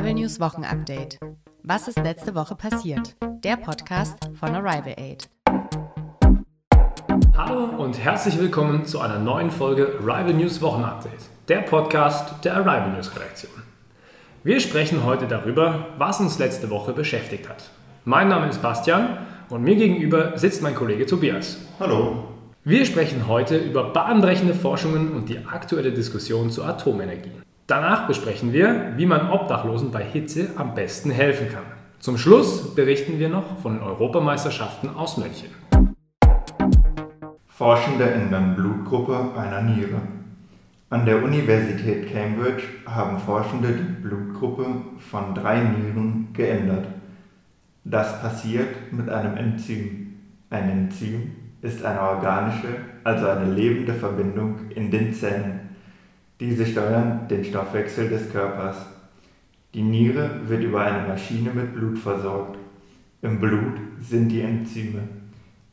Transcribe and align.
Arrival 0.00 0.14
News 0.14 0.40
Wochenupdate. 0.40 1.18
Was 1.62 1.86
ist 1.86 1.98
letzte 1.98 2.34
Woche 2.34 2.54
passiert? 2.54 3.16
Der 3.44 3.58
Podcast 3.58 4.16
von 4.32 4.54
Arrival 4.54 4.94
Aid. 4.96 5.28
Hallo 7.36 7.64
und 7.76 8.02
herzlich 8.02 8.38
willkommen 8.38 8.86
zu 8.86 9.00
einer 9.00 9.18
neuen 9.18 9.50
Folge 9.50 9.98
Arrival 10.02 10.32
News 10.32 10.62
Wochenupdate, 10.62 11.20
der 11.48 11.58
Podcast 11.58 12.42
der 12.46 12.56
Arrival 12.56 12.92
News 12.92 13.14
Redaktion. 13.14 13.52
Wir 14.42 14.60
sprechen 14.60 15.04
heute 15.04 15.26
darüber, 15.26 15.88
was 15.98 16.18
uns 16.18 16.38
letzte 16.38 16.70
Woche 16.70 16.94
beschäftigt 16.94 17.46
hat. 17.46 17.68
Mein 18.06 18.28
Name 18.28 18.48
ist 18.48 18.62
Bastian 18.62 19.18
und 19.50 19.62
mir 19.62 19.76
gegenüber 19.76 20.38
sitzt 20.38 20.62
mein 20.62 20.74
Kollege 20.74 21.04
Tobias. 21.04 21.58
Hallo. 21.78 22.24
Wir 22.64 22.86
sprechen 22.86 23.28
heute 23.28 23.58
über 23.58 23.92
bahnbrechende 23.92 24.54
Forschungen 24.54 25.12
und 25.12 25.28
die 25.28 25.44
aktuelle 25.44 25.92
Diskussion 25.92 26.50
zur 26.50 26.66
Atomenergie. 26.66 27.39
Danach 27.70 28.08
besprechen 28.08 28.52
wir, 28.52 28.94
wie 28.96 29.06
man 29.06 29.30
Obdachlosen 29.30 29.92
bei 29.92 30.02
Hitze 30.02 30.48
am 30.56 30.74
besten 30.74 31.12
helfen 31.12 31.48
kann. 31.48 31.62
Zum 32.00 32.18
Schluss 32.18 32.74
berichten 32.74 33.20
wir 33.20 33.28
noch 33.28 33.60
von 33.60 33.74
den 33.74 33.82
Europameisterschaften 33.84 34.90
aus 34.90 35.18
München. 35.18 35.50
Forschende 37.46 38.10
ändern 38.10 38.56
Blutgruppe 38.56 39.38
einer 39.38 39.62
Niere. 39.62 40.00
An 40.88 41.06
der 41.06 41.22
Universität 41.22 42.12
Cambridge 42.12 42.64
haben 42.86 43.20
Forschende 43.20 43.68
die 43.68 44.02
Blutgruppe 44.02 44.66
von 45.08 45.32
drei 45.36 45.60
Nieren 45.60 46.30
geändert. 46.32 46.88
Das 47.84 48.20
passiert 48.20 48.90
mit 48.90 49.08
einem 49.08 49.36
Enzym. 49.36 50.16
Ein 50.50 50.70
Enzym 50.70 51.30
ist 51.62 51.84
eine 51.84 52.00
organische, 52.00 52.66
also 53.04 53.28
eine 53.28 53.48
lebende 53.48 53.94
Verbindung 53.94 54.70
in 54.70 54.90
den 54.90 55.14
Zellen. 55.14 55.69
Diese 56.40 56.64
steuern 56.64 57.28
den 57.28 57.44
Stoffwechsel 57.44 58.08
des 58.08 58.32
Körpers. 58.32 58.86
Die 59.74 59.82
Niere 59.82 60.40
wird 60.46 60.62
über 60.62 60.80
eine 60.80 61.06
Maschine 61.06 61.50
mit 61.50 61.74
Blut 61.74 61.98
versorgt. 61.98 62.56
Im 63.20 63.40
Blut 63.40 63.74
sind 64.00 64.30
die 64.30 64.40
Enzyme. 64.40 65.02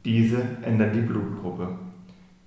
Diese 0.04 0.42
ändern 0.64 0.92
die 0.92 1.00
Blutgruppe. 1.00 1.70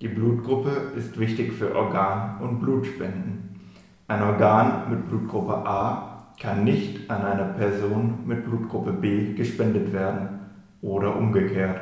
Die 0.01 0.07
Blutgruppe 0.07 0.91
ist 0.95 1.19
wichtig 1.19 1.53
für 1.53 1.75
Organ- 1.75 2.39
und 2.41 2.59
Blutspenden. 2.59 3.59
Ein 4.07 4.21
Organ 4.21 4.91
mit 4.91 5.09
Blutgruppe 5.09 5.55
A 5.55 6.27
kann 6.39 6.63
nicht 6.63 7.09
an 7.09 7.23
eine 7.23 7.53
Person 7.53 8.19
mit 8.27 8.45
Blutgruppe 8.45 8.93
B 8.93 9.33
gespendet 9.33 9.91
werden 9.93 10.41
oder 10.83 11.15
umgekehrt. 11.15 11.79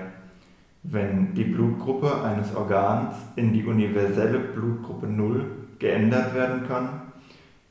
Wenn 0.84 1.34
die 1.34 1.44
Blutgruppe 1.44 2.24
eines 2.24 2.56
Organs 2.56 3.16
in 3.36 3.52
die 3.52 3.66
universelle 3.66 4.40
Blutgruppe 4.40 5.08
0 5.08 5.59
geändert 5.80 6.36
werden 6.36 6.68
kann, 6.68 7.02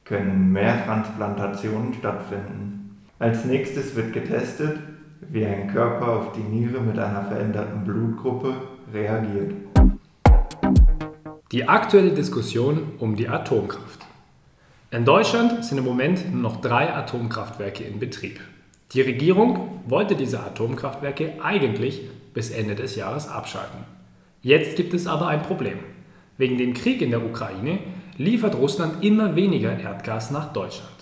können 0.05 0.53
mehr 0.53 0.85
Transplantationen 0.85 1.95
stattfinden. 1.95 2.97
Als 3.19 3.45
nächstes 3.45 3.95
wird 3.95 4.13
getestet, 4.13 4.79
wie 5.21 5.45
ein 5.45 5.73
Körper 5.73 6.09
auf 6.09 6.33
die 6.33 6.41
Niere 6.41 6.81
mit 6.81 6.99
einer 6.99 7.25
veränderten 7.25 7.85
Blutgruppe 7.85 8.55
reagiert. 8.93 9.53
Die 11.53 11.69
aktuelle 11.69 12.13
Diskussion 12.13 12.93
um 12.99 13.17
die 13.17 13.29
Atomkraft. 13.29 14.07
In 14.91 15.05
Deutschland 15.05 15.65
sind 15.65 15.79
im 15.79 15.85
Moment 15.85 16.33
nur 16.33 16.41
noch 16.41 16.61
drei 16.61 16.95
Atomkraftwerke 16.95 17.85
in 17.85 17.99
Betrieb. 17.99 18.41
Die 18.93 19.03
Regierung 19.03 19.81
wollte 19.87 20.15
diese 20.15 20.41
Atomkraftwerke 20.41 21.35
eigentlich 21.43 22.09
bis 22.33 22.51
Ende 22.51 22.75
des 22.75 22.97
Jahres 22.97 23.29
abschalten. 23.29 23.81
Jetzt 24.41 24.77
gibt 24.77 24.95
es 24.95 25.07
aber 25.07 25.27
ein 25.27 25.43
Problem. 25.43 25.79
Wegen 26.39 26.57
dem 26.57 26.73
Krieg 26.73 27.03
in 27.03 27.11
der 27.11 27.25
Ukraine 27.25 27.81
liefert 28.17 28.55
Russland 28.55 29.05
immer 29.05 29.37
weniger 29.37 29.79
Erdgas 29.79 30.31
nach 30.31 30.53
Deutschland. 30.53 30.95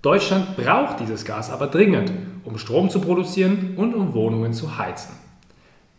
Deutschland 0.00 0.56
braucht 0.56 0.98
dieses 0.98 1.24
Gas 1.24 1.50
aber 1.50 1.68
dringend, 1.68 2.10
um 2.44 2.58
Strom 2.58 2.90
zu 2.90 3.00
produzieren 3.00 3.74
und 3.76 3.94
um 3.94 4.14
Wohnungen 4.14 4.52
zu 4.52 4.78
heizen. 4.78 5.14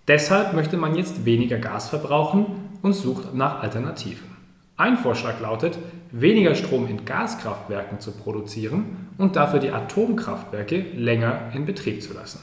Deshalb 0.08 0.54
möchte 0.54 0.76
man 0.76 0.96
jetzt 0.96 1.24
weniger 1.24 1.58
Gas 1.58 1.88
verbrauchen 1.88 2.48
und 2.82 2.94
sucht 2.94 3.34
nach 3.34 3.62
Alternativen. 3.62 4.34
Ein 4.76 4.98
Vorschlag 4.98 5.40
lautet, 5.40 5.78
weniger 6.12 6.56
Strom 6.56 6.88
in 6.88 7.06
Gaskraftwerken 7.06 8.00
zu 8.00 8.12
produzieren 8.12 9.08
und 9.18 9.36
dafür 9.36 9.60
die 9.60 9.72
Atomkraftwerke 9.72 10.84
länger 10.96 11.52
in 11.54 11.66
Betrieb 11.66 12.02
zu 12.02 12.14
lassen. 12.14 12.40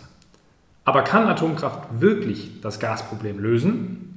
Aber 0.85 1.03
kann 1.03 1.27
Atomkraft 1.27 2.01
wirklich 2.01 2.61
das 2.63 2.81
Gasproblem 2.81 3.39
lösen? 3.39 4.10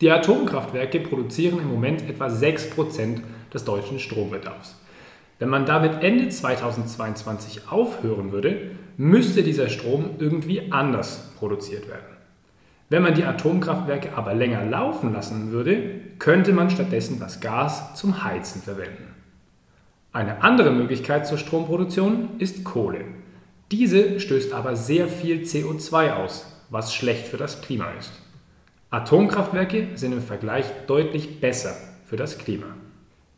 Die 0.00 0.10
Atomkraftwerke 0.10 1.00
produzieren 1.00 1.58
im 1.58 1.68
Moment 1.68 2.08
etwa 2.08 2.26
6% 2.28 3.20
des 3.52 3.64
deutschen 3.64 3.98
Strombedarfs. 3.98 4.76
Wenn 5.38 5.50
man 5.50 5.66
damit 5.66 6.02
Ende 6.02 6.28
2022 6.28 7.70
aufhören 7.70 8.32
würde, 8.32 8.70
müsste 8.96 9.42
dieser 9.42 9.68
Strom 9.68 10.10
irgendwie 10.18 10.72
anders 10.72 11.32
produziert 11.38 11.88
werden. 11.88 12.16
Wenn 12.88 13.02
man 13.02 13.14
die 13.14 13.24
Atomkraftwerke 13.24 14.16
aber 14.16 14.34
länger 14.34 14.64
laufen 14.64 15.12
lassen 15.12 15.52
würde, 15.52 16.00
könnte 16.18 16.52
man 16.52 16.70
stattdessen 16.70 17.20
das 17.20 17.40
Gas 17.40 17.94
zum 17.94 18.24
Heizen 18.24 18.62
verwenden. 18.62 19.14
Eine 20.12 20.42
andere 20.42 20.72
Möglichkeit 20.72 21.26
zur 21.26 21.38
Stromproduktion 21.38 22.30
ist 22.38 22.64
Kohle. 22.64 23.04
Diese 23.70 24.18
stößt 24.18 24.52
aber 24.54 24.76
sehr 24.76 25.08
viel 25.08 25.42
CO2 25.42 26.14
aus, 26.14 26.46
was 26.70 26.94
schlecht 26.94 27.26
für 27.26 27.36
das 27.36 27.60
Klima 27.60 27.90
ist. 27.98 28.12
Atomkraftwerke 28.92 29.88
sind 29.94 30.12
im 30.12 30.20
Vergleich 30.20 30.66
deutlich 30.88 31.40
besser 31.40 31.76
für 32.06 32.16
das 32.16 32.38
Klima. 32.38 32.66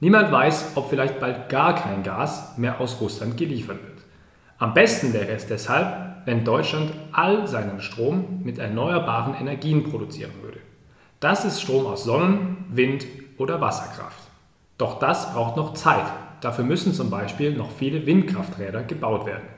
Niemand 0.00 0.32
weiß, 0.32 0.72
ob 0.76 0.88
vielleicht 0.88 1.20
bald 1.20 1.50
gar 1.50 1.74
kein 1.74 2.02
Gas 2.02 2.56
mehr 2.56 2.80
aus 2.80 3.02
Russland 3.02 3.36
geliefert 3.36 3.76
wird. 3.82 3.98
Am 4.56 4.72
besten 4.72 5.12
wäre 5.12 5.28
es 5.28 5.46
deshalb, 5.46 6.24
wenn 6.24 6.44
Deutschland 6.44 6.92
all 7.12 7.46
seinen 7.46 7.82
Strom 7.82 8.40
mit 8.42 8.58
erneuerbaren 8.58 9.34
Energien 9.34 9.90
produzieren 9.90 10.32
würde. 10.40 10.60
Das 11.20 11.44
ist 11.44 11.60
Strom 11.60 11.84
aus 11.84 12.04
Sonnen-, 12.04 12.64
Wind- 12.70 13.06
oder 13.36 13.60
Wasserkraft. 13.60 14.22
Doch 14.78 14.98
das 15.00 15.34
braucht 15.34 15.58
noch 15.58 15.74
Zeit. 15.74 16.06
Dafür 16.40 16.64
müssen 16.64 16.94
zum 16.94 17.10
Beispiel 17.10 17.54
noch 17.54 17.72
viele 17.72 18.06
Windkrafträder 18.06 18.84
gebaut 18.84 19.26
werden. 19.26 19.48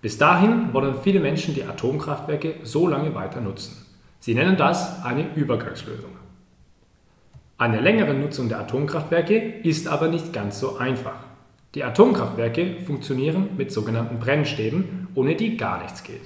Bis 0.00 0.16
dahin 0.16 0.72
wollen 0.72 0.94
viele 1.02 1.20
Menschen 1.20 1.54
die 1.54 1.64
Atomkraftwerke 1.64 2.54
so 2.62 2.88
lange 2.88 3.14
weiter 3.14 3.42
nutzen. 3.42 3.89
Sie 4.20 4.34
nennen 4.34 4.56
das 4.56 5.02
eine 5.02 5.34
Übergangslösung. 5.34 6.10
Eine 7.56 7.80
längere 7.80 8.14
Nutzung 8.14 8.48
der 8.48 8.60
Atomkraftwerke 8.60 9.36
ist 9.36 9.88
aber 9.88 10.08
nicht 10.08 10.32
ganz 10.32 10.60
so 10.60 10.76
einfach. 10.76 11.24
Die 11.74 11.84
Atomkraftwerke 11.84 12.80
funktionieren 12.86 13.50
mit 13.56 13.72
sogenannten 13.72 14.18
Brennstäben, 14.18 15.08
ohne 15.14 15.36
die 15.36 15.56
gar 15.56 15.82
nichts 15.82 16.02
geht. 16.02 16.22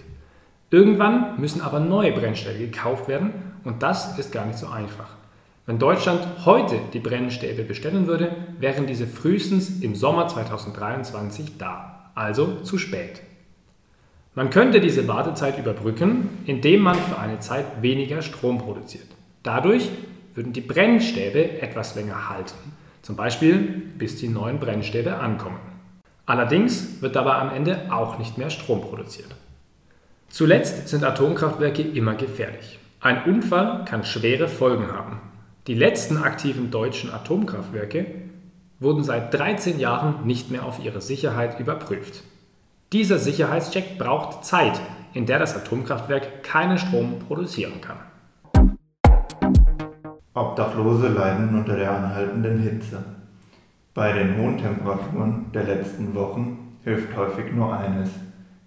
Irgendwann 0.71 1.41
müssen 1.41 1.60
aber 1.60 1.78
neue 1.81 2.12
Brennstäbe 2.12 2.59
gekauft 2.59 3.06
werden 3.06 3.33
und 3.62 3.83
das 3.83 4.19
ist 4.19 4.33
gar 4.33 4.47
nicht 4.47 4.59
so 4.59 4.69
einfach. 4.69 5.10
Wenn 5.66 5.78
Deutschland 5.78 6.27
heute 6.44 6.81
die 6.93 6.99
Brennstäbe 6.99 7.62
bestellen 7.62 8.06
würde, 8.06 8.34
wären 8.59 8.87
diese 8.87 9.06
frühestens 9.06 9.81
im 9.83 9.94
Sommer 9.94 10.27
2023 10.27 11.59
da, 11.59 12.10
also 12.15 12.60
zu 12.62 12.77
spät. 12.77 13.22
Man 14.37 14.50
könnte 14.50 14.81
diese 14.81 15.06
Wartezeit 15.06 15.59
überbrücken, 15.59 16.28
indem 16.45 16.81
man 16.81 16.97
für 16.97 17.19
eine 17.19 17.39
Zeit 17.39 17.67
weniger 17.83 18.21
Strom 18.21 18.59
produziert. 18.59 19.06
Dadurch 19.45 19.91
würden 20.34 20.53
die 20.53 20.61
Brennstäbe 20.61 21.61
etwas 21.61 21.95
länger 21.95 22.28
halten, 22.28 22.72
zum 23.03 23.15
Beispiel 23.15 23.59
bis 23.97 24.17
die 24.17 24.28
neuen 24.28 24.59
Brennstäbe 24.59 25.17
ankommen. 25.17 25.61
Allerdings 26.27 27.00
wird 27.00 27.15
dabei 27.15 27.34
am 27.34 27.55
Ende 27.55 27.93
auch 27.93 28.19
nicht 28.19 28.37
mehr 28.37 28.50
Strom 28.50 28.81
produziert. 28.81 29.28
Zuletzt 30.28 30.89
sind 30.89 31.05
Atomkraftwerke 31.05 31.83
immer 31.83 32.15
gefährlich. 32.16 32.81
Ein 33.01 33.25
Unfall 33.25 33.84
kann 33.84 34.03
schwere 34.03 34.49
Folgen 34.49 34.91
haben. 34.91 35.21
Die 35.69 35.75
letzten 35.75 36.16
aktiven 36.16 36.72
deutschen 36.72 37.12
Atomkraftwerke 37.12 38.07
wurden 38.80 39.04
seit 39.04 39.33
13 39.33 39.78
Jahren 39.78 40.27
nicht 40.27 40.51
mehr 40.51 40.65
auf 40.65 40.83
ihre 40.83 41.01
Sicherheit 41.01 41.60
überprüft. 41.60 42.22
Dieser 42.92 43.19
Sicherheitscheck 43.19 43.98
braucht 43.98 44.45
Zeit, 44.45 44.81
in 45.13 45.27
der 45.27 45.39
das 45.39 45.57
Atomkraftwerk 45.57 46.42
keinen 46.42 46.78
Strom 46.78 47.19
produzieren 47.19 47.81
kann. 47.81 47.97
Obdachlose 50.34 51.09
leiden 51.09 51.57
unter 51.57 51.77
der 51.77 51.92
anhaltenden 51.92 52.59
Hitze. 52.59 53.04
Bei 53.95 54.13
den 54.13 54.36
hohen 54.36 54.59
Temperaturen 54.59 55.53
der 55.53 55.65
letzten 55.65 56.15
Wochen 56.15 56.77
hilft 56.83 57.16
häufig 57.16 57.53
nur 57.53 57.77
eines, 57.77 58.10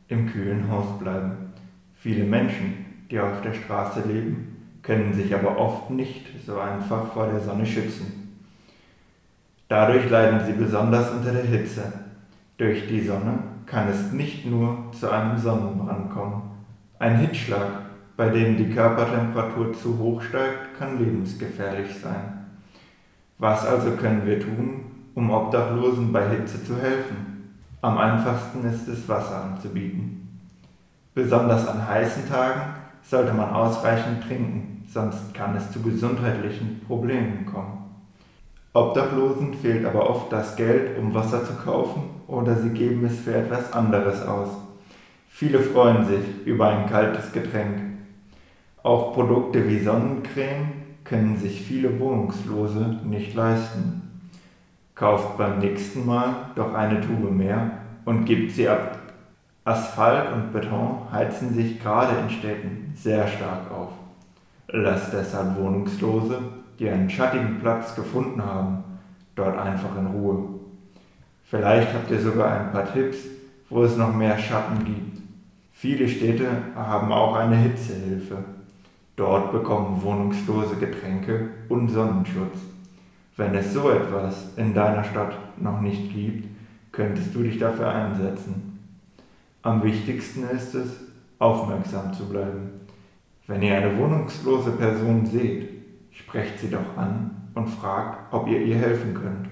im 0.07 0.31
kühlen 0.31 0.71
Haus 0.71 0.97
bleiben. 0.99 1.53
Viele 1.95 2.23
Menschen, 2.23 2.85
die 3.11 3.19
auf 3.19 3.41
der 3.41 3.53
Straße 3.53 4.01
leben, 4.07 4.79
können 4.81 5.13
sich 5.13 5.33
aber 5.35 5.57
oft 5.57 5.89
nicht 5.89 6.25
so 6.45 6.57
einfach 6.57 7.11
vor 7.11 7.27
der 7.27 7.41
Sonne 7.41 7.65
schützen. 7.65 8.39
Dadurch 9.67 10.09
leiden 10.09 10.45
sie 10.45 10.53
besonders 10.53 11.11
unter 11.11 11.33
der 11.33 11.43
Hitze. 11.43 11.91
Durch 12.57 12.87
die 12.87 13.01
Sonne 13.01 13.39
kann 13.67 13.89
es 13.89 14.11
nicht 14.13 14.45
nur 14.45 14.91
zu 14.97 15.11
einem 15.11 15.37
Sonnenbrand 15.37 16.09
kommen. 16.09 16.41
Ein 16.99 17.17
Hitzschlag, 17.17 17.67
bei 18.15 18.29
dem 18.29 18.57
die 18.57 18.71
Körpertemperatur 18.71 19.73
zu 19.73 19.99
hoch 19.99 20.21
steigt, 20.21 20.79
kann 20.79 20.97
lebensgefährlich 20.97 21.93
sein. 22.01 22.45
Was 23.37 23.65
also 23.65 23.91
können 23.91 24.25
wir 24.25 24.39
tun, 24.39 24.85
um 25.13 25.29
Obdachlosen 25.29 26.11
bei 26.11 26.27
Hitze 26.29 26.63
zu 26.63 26.75
helfen? 26.81 27.53
Am 27.81 27.97
einfachsten 27.97 28.65
ist 28.67 28.87
es, 28.87 29.07
Wasser 29.07 29.43
anzubieten. 29.43 30.39
Besonders 31.13 31.67
an 31.67 31.87
heißen 31.87 32.27
Tagen 32.27 32.61
sollte 33.03 33.33
man 33.33 33.51
ausreichend 33.51 34.23
trinken, 34.23 34.83
sonst 34.91 35.33
kann 35.33 35.55
es 35.55 35.71
zu 35.71 35.81
gesundheitlichen 35.81 36.81
Problemen 36.87 37.45
kommen. 37.45 37.76
Obdachlosen 38.77 39.55
fehlt 39.55 39.85
aber 39.87 40.07
oft 40.07 40.31
das 40.31 40.55
Geld, 40.55 40.99
um 40.99 41.11
Wasser 41.11 41.43
zu 41.43 41.53
kaufen, 41.55 42.03
oder 42.27 42.55
sie 42.55 42.69
geben 42.69 43.03
es 43.05 43.21
für 43.21 43.33
etwas 43.33 43.73
anderes 43.73 44.21
aus. 44.21 44.49
Viele 45.29 45.59
freuen 45.61 46.05
sich 46.05 46.45
über 46.45 46.67
ein 46.67 46.87
kaltes 46.87 47.31
Getränk. 47.31 47.77
Auch 48.83 49.13
Produkte 49.15 49.67
wie 49.67 49.79
Sonnencreme 49.79 50.73
können 51.03 51.37
sich 51.39 51.63
viele 51.63 51.99
Wohnungslose 51.99 52.99
nicht 53.03 53.33
leisten. 53.33 54.27
Kauft 54.93 55.39
beim 55.39 55.57
nächsten 55.57 56.05
Mal 56.05 56.35
doch 56.55 56.75
eine 56.75 57.01
Tube 57.01 57.31
mehr 57.31 57.79
und 58.05 58.25
gibt 58.25 58.51
sie 58.51 58.69
ab. 58.69 58.99
Asphalt 59.63 60.31
und 60.33 60.53
Beton 60.53 60.99
heizen 61.11 61.51
sich 61.55 61.81
gerade 61.81 62.15
in 62.19 62.29
Städten 62.29 62.93
sehr 62.95 63.27
stark 63.27 63.71
auf. 63.71 63.89
Lasst 64.67 65.13
deshalb 65.13 65.57
Wohnungslose, 65.57 66.39
die 66.79 66.89
einen 66.89 67.09
schattigen 67.09 67.59
Platz 67.59 67.95
gefunden 67.95 68.43
haben, 68.43 68.83
dort 69.35 69.57
einfach 69.57 69.97
in 69.97 70.07
Ruhe. 70.07 70.49
Vielleicht 71.45 71.93
habt 71.93 72.11
ihr 72.11 72.19
sogar 72.19 72.59
ein 72.59 72.71
paar 72.71 72.91
Tipps, 72.91 73.17
wo 73.69 73.83
es 73.83 73.95
noch 73.97 74.13
mehr 74.13 74.37
Schatten 74.37 74.83
gibt. 74.83 75.21
Viele 75.71 76.07
Städte 76.07 76.49
haben 76.75 77.11
auch 77.11 77.35
eine 77.35 77.55
Hitzehilfe. 77.55 78.37
Dort 79.15 79.51
bekommen 79.51 80.01
Wohnungslose 80.01 80.75
Getränke 80.75 81.49
und 81.69 81.89
Sonnenschutz. 81.89 82.59
Wenn 83.35 83.55
es 83.55 83.73
so 83.73 83.89
etwas 83.91 84.57
in 84.57 84.73
deiner 84.73 85.03
Stadt 85.03 85.35
noch 85.61 85.81
nicht 85.81 86.11
gibt, 86.11 86.47
könntest 86.91 87.33
du 87.35 87.43
dich 87.43 87.59
dafür 87.59 87.89
einsetzen. 87.89 88.79
Am 89.61 89.83
wichtigsten 89.83 90.49
ist 90.49 90.73
es, 90.73 90.89
aufmerksam 91.39 92.13
zu 92.13 92.27
bleiben. 92.27 92.71
Wenn 93.45 93.61
ihr 93.61 93.77
eine 93.77 93.97
wohnungslose 93.97 94.71
Person 94.71 95.25
seht, 95.25 95.76
sprecht 96.17 96.59
sie 96.59 96.69
doch 96.69 96.97
an 96.97 97.49
und 97.53 97.67
fragt, 97.67 98.33
ob 98.33 98.47
ihr 98.47 98.61
ihr 98.61 98.75
helfen 98.75 99.13
könnt. 99.13 99.47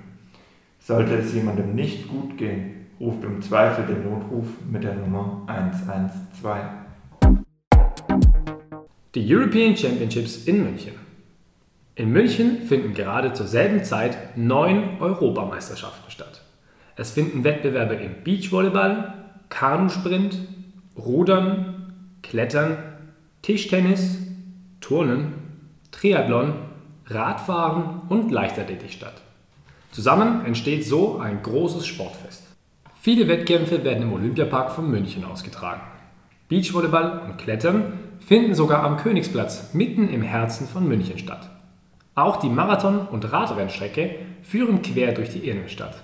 Sollte 0.80 1.16
es 1.16 1.34
jemandem 1.34 1.76
nicht 1.76 2.08
gut 2.08 2.38
gehen, 2.38 2.88
ruft 3.00 3.24
im 3.24 3.42
Zweifel 3.42 3.86
den 3.86 4.10
Notruf 4.10 4.48
mit 4.70 4.84
der 4.84 4.96
Nummer 4.96 5.44
112. 5.48 6.60
Die 9.14 9.34
European 9.34 9.78
Championships 9.78 10.46
in 10.46 10.64
München. 10.64 10.94
In 11.96 12.12
München 12.12 12.62
finden 12.64 12.94
gerade 12.94 13.32
zur 13.34 13.48
selben 13.48 13.84
Zeit 13.84 14.36
neun 14.36 15.00
Europameisterschaften 15.00 16.12
statt. 16.12 16.42
Es 16.98 17.12
finden 17.12 17.44
Wettbewerbe 17.44 17.96
im 17.96 18.24
Beachvolleyball, 18.24 19.14
Kanusprint, 19.50 20.38
Rudern, 20.98 21.94
Klettern, 22.22 22.78
Tischtennis, 23.42 24.18
Turnen, 24.82 25.45
Triathlon, 26.06 26.54
Radfahren 27.08 28.02
und 28.10 28.30
Leichtathletik 28.30 28.92
statt. 28.92 29.24
Zusammen 29.92 30.46
entsteht 30.46 30.86
so 30.86 31.18
ein 31.18 31.42
großes 31.42 31.88
Sportfest. 31.88 32.44
Viele 33.02 33.28
Wettkämpfe 33.28 33.84
werden 33.84 34.04
im 34.04 34.14
Olympiapark 34.14 34.70
von 34.70 34.88
München 34.88 35.26
ausgetragen. 35.26 35.82
Beachvolleyball 36.48 37.22
und 37.26 37.40
Klettern 37.40 37.94
finden 38.20 38.54
sogar 38.54 38.84
am 38.84 38.98
Königsplatz 38.98 39.74
mitten 39.74 40.08
im 40.08 40.22
Herzen 40.22 40.68
von 40.68 40.88
München 40.88 41.18
statt. 41.18 41.50
Auch 42.14 42.36
die 42.36 42.50
Marathon- 42.50 43.08
und 43.08 43.34
Radrennstrecke 43.34 44.16
führen 44.44 44.84
quer 44.84 45.12
durch 45.12 45.32
die 45.32 45.50
Innenstadt. 45.50 45.96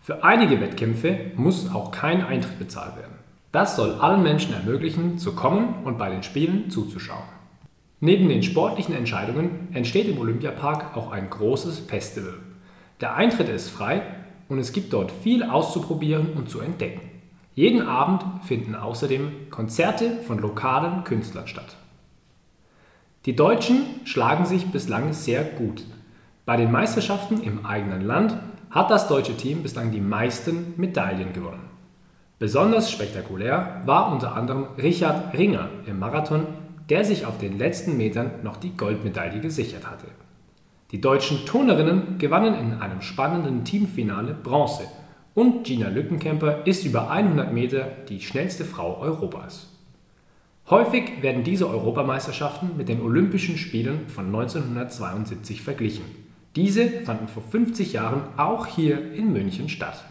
Für 0.00 0.22
einige 0.22 0.60
Wettkämpfe 0.60 1.32
muss 1.34 1.74
auch 1.74 1.90
kein 1.90 2.24
Eintritt 2.24 2.60
bezahlt 2.60 2.94
werden. 2.94 3.18
Das 3.50 3.74
soll 3.74 3.94
allen 3.94 4.22
Menschen 4.22 4.54
ermöglichen, 4.54 5.18
zu 5.18 5.34
kommen 5.34 5.82
und 5.82 5.98
bei 5.98 6.08
den 6.08 6.22
Spielen 6.22 6.70
zuzuschauen. 6.70 7.39
Neben 8.02 8.30
den 8.30 8.42
sportlichen 8.42 8.94
Entscheidungen 8.94 9.68
entsteht 9.74 10.08
im 10.08 10.18
Olympiapark 10.18 10.96
auch 10.96 11.12
ein 11.12 11.28
großes 11.28 11.80
Festival. 11.80 12.34
Der 13.02 13.14
Eintritt 13.14 13.50
ist 13.50 13.68
frei 13.68 14.02
und 14.48 14.58
es 14.58 14.72
gibt 14.72 14.94
dort 14.94 15.12
viel 15.12 15.42
auszuprobieren 15.42 16.32
und 16.34 16.48
zu 16.48 16.60
entdecken. 16.60 17.02
Jeden 17.54 17.82
Abend 17.82 18.24
finden 18.44 18.74
außerdem 18.74 19.50
Konzerte 19.50 20.22
von 20.26 20.38
lokalen 20.38 21.04
Künstlern 21.04 21.46
statt. 21.46 21.76
Die 23.26 23.36
Deutschen 23.36 23.82
schlagen 24.04 24.46
sich 24.46 24.66
bislang 24.68 25.12
sehr 25.12 25.44
gut. 25.44 25.84
Bei 26.46 26.56
den 26.56 26.72
Meisterschaften 26.72 27.42
im 27.42 27.66
eigenen 27.66 28.00
Land 28.00 28.34
hat 28.70 28.90
das 28.90 29.08
deutsche 29.08 29.36
Team 29.36 29.62
bislang 29.62 29.90
die 29.90 30.00
meisten 30.00 30.72
Medaillen 30.78 31.34
gewonnen. 31.34 31.68
Besonders 32.38 32.90
spektakulär 32.90 33.82
war 33.84 34.10
unter 34.10 34.34
anderem 34.34 34.68
Richard 34.78 35.34
Ringer 35.36 35.68
im 35.84 35.98
Marathon, 35.98 36.46
der 36.90 37.04
sich 37.04 37.24
auf 37.24 37.38
den 37.38 37.56
letzten 37.58 37.96
Metern 37.96 38.30
noch 38.42 38.56
die 38.56 38.76
Goldmedaille 38.76 39.40
gesichert 39.40 39.88
hatte. 39.88 40.06
Die 40.90 41.00
deutschen 41.00 41.46
Turnerinnen 41.46 42.18
gewannen 42.18 42.54
in 42.54 42.80
einem 42.80 43.00
spannenden 43.00 43.64
Teamfinale 43.64 44.34
Bronze 44.34 44.84
und 45.34 45.64
Gina 45.64 45.88
Lückenkämper 45.88 46.66
ist 46.66 46.84
über 46.84 47.10
100 47.10 47.52
Meter 47.52 47.86
die 48.08 48.20
schnellste 48.20 48.64
Frau 48.64 48.98
Europas. 48.98 49.68
Häufig 50.68 51.22
werden 51.22 51.44
diese 51.44 51.68
Europameisterschaften 51.68 52.76
mit 52.76 52.88
den 52.88 53.00
Olympischen 53.00 53.56
Spielen 53.56 54.08
von 54.08 54.26
1972 54.26 55.62
verglichen. 55.62 56.04
Diese 56.56 56.88
fanden 56.88 57.28
vor 57.28 57.44
50 57.44 57.92
Jahren 57.92 58.22
auch 58.36 58.66
hier 58.66 59.12
in 59.14 59.32
München 59.32 59.68
statt. 59.68 60.04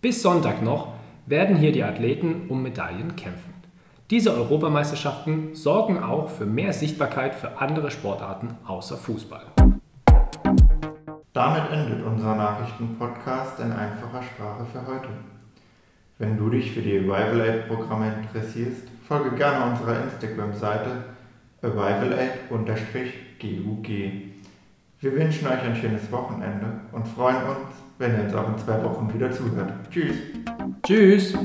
Bis 0.00 0.22
Sonntag 0.22 0.62
noch 0.62 0.94
werden 1.26 1.56
hier 1.56 1.70
die 1.70 1.84
Athleten 1.84 2.48
um 2.48 2.62
Medaillen 2.62 3.14
kämpfen. 3.14 3.54
Diese 4.10 4.32
Europameisterschaften 4.32 5.56
sorgen 5.56 6.00
auch 6.00 6.30
für 6.30 6.46
mehr 6.46 6.72
Sichtbarkeit 6.72 7.34
für 7.34 7.58
andere 7.58 7.90
Sportarten 7.90 8.56
außer 8.64 8.96
Fußball. 8.96 9.46
Damit 11.32 11.72
endet 11.72 12.06
unser 12.06 12.36
Nachrichtenpodcast 12.36 13.58
in 13.58 13.72
einfacher 13.72 14.22
Sprache 14.22 14.64
für 14.72 14.86
heute. 14.86 15.08
Wenn 16.18 16.38
du 16.38 16.50
dich 16.50 16.70
für 16.70 16.82
die 16.82 16.98
Arrival 16.98 17.40
Aid 17.40 17.66
Programme 17.66 18.14
interessierst, 18.22 18.84
folge 19.08 19.36
gerne 19.36 19.72
unserer 19.72 20.04
Instagram-Seite 20.04 20.90
arrivalaid-gug. 21.62 23.88
Wir 25.00 25.12
wünschen 25.12 25.48
euch 25.48 25.62
ein 25.62 25.74
schönes 25.74 26.12
Wochenende 26.12 26.66
und 26.92 27.08
freuen 27.08 27.42
uns, 27.42 27.74
wenn 27.98 28.16
ihr 28.16 28.24
uns 28.24 28.34
auch 28.34 28.48
in 28.48 28.58
zwei 28.58 28.84
Wochen 28.84 29.12
wieder 29.12 29.32
zuhört. 29.32 29.72
Tschüss. 29.90 30.16
Tschüss. 30.84 31.36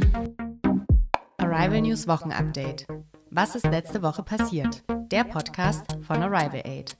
Arrival 1.53 1.81
News 1.81 2.07
Wochenupdate. 2.07 2.87
Was 3.29 3.55
ist 3.55 3.65
letzte 3.65 4.01
Woche 4.01 4.23
passiert? 4.23 4.85
Der 5.11 5.25
Podcast 5.25 5.97
von 6.01 6.23
Arrival 6.23 6.61
Aid. 6.63 6.95